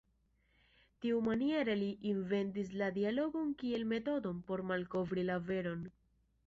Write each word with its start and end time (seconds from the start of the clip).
Tiumaniere 1.05 1.75
li 1.81 1.89
inventis 2.13 2.73
la 2.83 2.89
dialogon 2.97 3.55
kiel 3.61 3.87
metodon 3.95 4.43
por 4.51 4.67
malkovri 4.73 5.29
la 5.33 5.43
veron. 5.53 5.91